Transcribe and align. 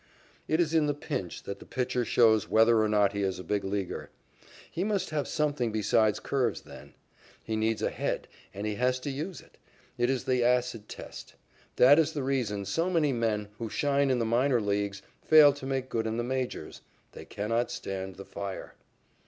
It 0.47 0.59
is 0.59 0.73
in 0.73 0.87
the 0.87 0.95
pinch 0.95 1.43
that 1.43 1.59
the 1.59 1.65
pitcher 1.67 2.03
shows 2.03 2.49
whether 2.49 2.81
or 2.81 2.89
not 2.89 3.13
he 3.13 3.21
is 3.21 3.37
a 3.37 3.43
Big 3.43 3.63
Leaguer. 3.63 4.09
He 4.71 4.83
must 4.83 5.11
have 5.11 5.27
something 5.27 5.71
besides 5.71 6.19
curves 6.19 6.61
then. 6.61 6.95
He 7.43 7.55
needs 7.55 7.83
a 7.83 7.91
head, 7.91 8.27
and 8.51 8.65
he 8.65 8.73
has 8.77 8.99
to 9.01 9.11
use 9.11 9.41
it. 9.41 9.59
It 9.99 10.09
is 10.09 10.23
the 10.23 10.43
acid 10.43 10.89
test. 10.89 11.35
That 11.75 11.99
is 11.99 12.13
the 12.13 12.23
reason 12.23 12.65
so 12.65 12.89
many 12.89 13.13
men, 13.13 13.49
who 13.59 13.69
shine 13.69 14.09
in 14.09 14.17
the 14.17 14.25
minor 14.25 14.59
leagues, 14.59 15.03
fail 15.21 15.53
to 15.53 15.67
make 15.67 15.87
good 15.87 16.07
in 16.07 16.17
the 16.17 16.23
majors. 16.23 16.81
They 17.11 17.25
cannot 17.25 17.69
stand 17.69 18.15
the 18.15 18.25
fire. 18.25 18.73